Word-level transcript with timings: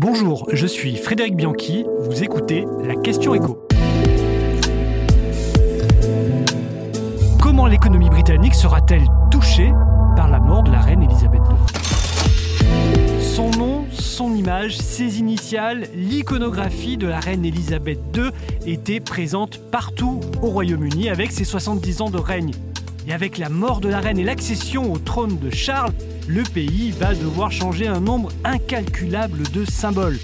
Bonjour, 0.00 0.46
je 0.52 0.64
suis 0.64 0.96
Frédéric 0.96 1.34
Bianchi, 1.34 1.84
vous 2.02 2.22
écoutez 2.22 2.64
la 2.84 2.94
question 2.94 3.34
écho. 3.34 3.66
Comment 7.42 7.66
l'économie 7.66 8.08
britannique 8.08 8.54
sera-t-elle 8.54 9.08
touchée 9.32 9.72
par 10.14 10.28
la 10.30 10.38
mort 10.38 10.62
de 10.62 10.70
la 10.70 10.80
reine 10.82 11.02
Elisabeth 11.02 11.40
II 11.50 13.20
Son 13.20 13.50
nom, 13.50 13.86
son 13.90 14.36
image, 14.36 14.78
ses 14.78 15.18
initiales, 15.18 15.88
l'iconographie 15.92 16.96
de 16.96 17.08
la 17.08 17.18
reine 17.18 17.44
Elisabeth 17.44 17.98
II 18.16 18.30
étaient 18.66 19.00
présentes 19.00 19.58
partout 19.72 20.20
au 20.42 20.50
Royaume-Uni 20.50 21.08
avec 21.08 21.32
ses 21.32 21.42
70 21.42 22.02
ans 22.02 22.10
de 22.10 22.18
règne. 22.18 22.52
Et 23.08 23.12
avec 23.14 23.38
la 23.38 23.48
mort 23.48 23.80
de 23.80 23.88
la 23.88 24.00
reine 24.00 24.18
et 24.18 24.24
l'accession 24.24 24.92
au 24.92 24.98
trône 24.98 25.38
de 25.38 25.48
Charles, 25.48 25.94
le 26.26 26.42
pays 26.42 26.90
va 26.90 27.14
devoir 27.14 27.50
changer 27.50 27.86
un 27.86 28.00
nombre 28.00 28.28
incalculable 28.44 29.44
de 29.50 29.64
symboles. 29.64 30.18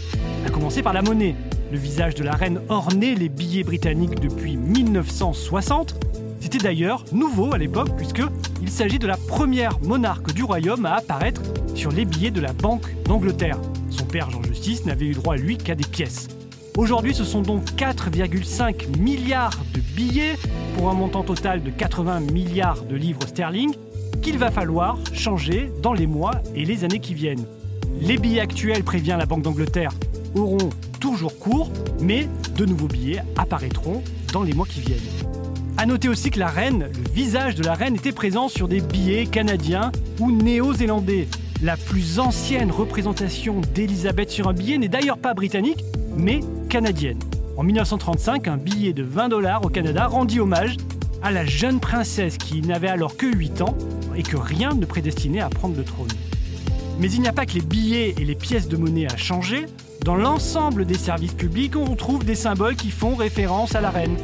À 0.47 0.51
commencer 0.51 0.83
par 0.83 0.93
la 0.93 1.01
monnaie. 1.01 1.35
Le 1.73 1.79
visage 1.79 2.15
de 2.15 2.23
la 2.23 2.33
reine 2.33 2.61
ornait 2.69 3.15
les 3.15 3.31
billets 3.31 3.65
britanniques 3.65 4.21
depuis 4.21 4.59
1960. 4.59 5.95
C'était 6.41 6.59
d'ailleurs 6.59 7.07
nouveau 7.11 7.55
à 7.55 7.59
l'époque 7.59 7.97
puisqu'il 7.97 8.69
s'agit 8.69 8.99
de 8.99 9.07
la 9.07 9.17
première 9.17 9.81
monarque 9.81 10.35
du 10.35 10.45
royaume 10.45 10.85
à 10.85 10.97
apparaître 10.97 11.41
sur 11.75 11.91
les 11.91 12.05
billets 12.05 12.31
de 12.31 12.43
la 12.43 12.53
Banque 12.53 12.95
d'Angleterre. 13.07 13.59
Son 13.89 14.05
père 14.05 14.29
George 14.31 14.51
VI 14.51 14.83
n'avait 14.85 15.07
eu 15.07 15.15
droit 15.15 15.37
lui 15.37 15.57
qu'à 15.57 15.75
des 15.75 15.87
pièces. 15.87 16.29
Aujourd'hui, 16.77 17.15
ce 17.15 17.23
sont 17.23 17.43
donc 17.43 17.71
4,5 17.77 18.99
milliards 18.99 19.65
de 19.73 19.81
billets 19.81 20.37
pour 20.77 20.91
un 20.91 20.93
montant 20.93 21.23
total 21.23 21.63
de 21.63 21.71
80 21.71 22.19
milliards 22.33 22.83
de 22.83 22.97
livres 22.97 23.29
sterling 23.29 23.73
qu'il 24.23 24.39
va 24.39 24.51
falloir 24.51 24.99
changer 25.13 25.71
dans 25.83 25.93
les 25.93 26.09
mois 26.09 26.33
et 26.57 26.65
les 26.65 26.83
années 26.83 26.99
qui 26.99 27.15
viennent. 27.15 27.45
Les 28.01 28.19
billets 28.19 28.41
actuels, 28.41 28.83
prévient 28.83 29.15
la 29.17 29.25
Banque 29.25 29.43
d'Angleterre, 29.43 29.93
auront 30.35 30.71
toujours 30.99 31.39
cours, 31.39 31.71
mais 32.01 32.29
de 32.57 32.65
nouveaux 32.65 32.89
billets 32.89 33.23
apparaîtront 33.37 34.03
dans 34.33 34.43
les 34.43 34.53
mois 34.53 34.67
qui 34.67 34.81
viennent. 34.81 34.99
A 35.77 35.87
noter 35.87 36.09
aussi 36.09 36.31
que 36.31 36.41
la 36.41 36.49
reine, 36.49 36.89
le 36.93 37.13
visage 37.13 37.55
de 37.55 37.63
la 37.63 37.75
reine 37.75 37.95
était 37.95 38.11
présent 38.11 38.49
sur 38.49 38.67
des 38.67 38.81
billets 38.81 39.27
canadiens 39.27 39.93
ou 40.19 40.33
néo-zélandais. 40.33 41.29
La 41.63 41.77
plus 41.77 42.19
ancienne 42.19 42.73
représentation 42.73 43.61
d'Elisabeth 43.75 44.31
sur 44.31 44.49
un 44.49 44.53
billet 44.53 44.77
n'est 44.77 44.89
d'ailleurs 44.89 45.19
pas 45.19 45.35
britannique, 45.35 45.85
mais 46.17 46.41
canadienne. 46.69 47.19
En 47.57 47.63
1935, 47.63 48.49
un 48.49 48.57
billet 48.57 48.93
de 48.93 49.03
20 49.03 49.29
dollars 49.29 49.65
au 49.65 49.69
Canada 49.69 50.07
rendit 50.07 50.41
hommage 50.41 50.77
à 51.23 51.31
la 51.31 51.47
jeune 51.47 51.81
princesse 51.81 52.37
qui 52.37 52.61
n'avait 52.61 52.89
alors 52.89 53.17
que 53.17 53.27
8 53.27 53.63
ans 53.63 53.77
et 54.17 54.23
que 54.23 54.37
rien 54.37 54.75
ne 54.75 54.85
prédestinait 54.85 55.41
à 55.41 55.49
prendre 55.49 55.77
le 55.77 55.85
trône. 55.85 56.09
Mais 57.01 57.11
il 57.11 57.21
n'y 57.21 57.29
a 57.29 57.33
pas 57.33 57.47
que 57.47 57.55
les 57.55 57.61
billets 57.61 58.15
et 58.19 58.25
les 58.25 58.35
pièces 58.35 58.69
de 58.69 58.77
monnaie 58.77 59.07
à 59.07 59.17
changer. 59.17 59.67
Dans 60.05 60.17
l'ensemble 60.17 60.85
des 60.85 60.99
services 60.99 61.33
publics, 61.33 61.77
on 61.77 61.97
trouve 61.97 62.25
des 62.25 62.35
symboles 62.35 62.77
qui 62.77 62.91
font 62.91 63.15
référence 63.15 63.75
à 63.75 63.81
la 63.81 63.91
reine. 63.91 64.17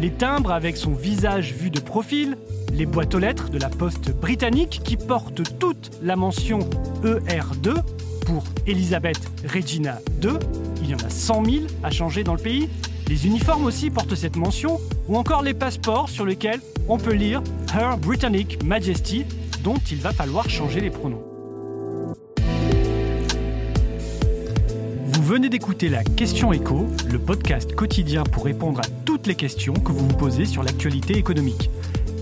Les 0.00 0.10
timbres 0.10 0.52
avec 0.52 0.76
son 0.76 0.92
visage 0.92 1.52
vu 1.52 1.70
de 1.70 1.80
profil, 1.80 2.36
les 2.72 2.86
boîtes 2.86 3.14
aux 3.14 3.18
lettres 3.18 3.50
de 3.50 3.58
la 3.58 3.68
poste 3.68 4.12
britannique 4.12 4.80
qui 4.84 4.96
portent 4.96 5.58
toute 5.58 5.90
la 6.02 6.16
mention 6.16 6.60
ER2 7.04 7.74
pour 8.26 8.44
Elisabeth 8.66 9.20
Regina 9.52 9.98
II. 10.22 10.38
Il 10.92 11.00
y 11.00 11.02
en 11.02 11.06
a 11.06 11.10
100 11.10 11.44
000 11.46 11.56
à 11.82 11.90
changer 11.90 12.22
dans 12.22 12.34
le 12.34 12.38
pays. 12.38 12.68
Les 13.08 13.26
uniformes 13.26 13.64
aussi 13.64 13.88
portent 13.88 14.14
cette 14.14 14.36
mention, 14.36 14.78
ou 15.08 15.16
encore 15.16 15.42
les 15.42 15.54
passeports 15.54 16.10
sur 16.10 16.26
lesquels 16.26 16.60
on 16.86 16.98
peut 16.98 17.14
lire 17.14 17.42
Her 17.74 17.96
Britannic 17.96 18.62
Majesty, 18.62 19.24
dont 19.64 19.78
il 19.90 19.96
va 19.98 20.12
falloir 20.12 20.50
changer 20.50 20.80
les 20.80 20.90
pronoms. 20.90 21.22
Vous 25.06 25.22
venez 25.22 25.48
d'écouter 25.48 25.88
la 25.88 26.04
Question 26.04 26.52
Écho, 26.52 26.86
le 27.10 27.18
podcast 27.18 27.74
quotidien 27.74 28.22
pour 28.24 28.44
répondre 28.44 28.80
à 28.80 28.88
toutes 29.06 29.26
les 29.26 29.34
questions 29.34 29.72
que 29.72 29.92
vous 29.92 30.08
vous 30.08 30.16
posez 30.16 30.44
sur 30.44 30.62
l'actualité 30.62 31.16
économique. 31.16 31.70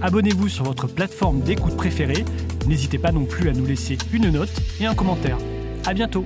Abonnez-vous 0.00 0.48
sur 0.48 0.64
votre 0.64 0.86
plateforme 0.86 1.40
d'écoute 1.40 1.76
préférée. 1.76 2.24
N'hésitez 2.68 2.98
pas 2.98 3.10
non 3.10 3.24
plus 3.24 3.48
à 3.48 3.52
nous 3.52 3.66
laisser 3.66 3.98
une 4.12 4.30
note 4.30 4.62
et 4.80 4.86
un 4.86 4.94
commentaire. 4.94 5.38
À 5.84 5.92
bientôt! 5.92 6.24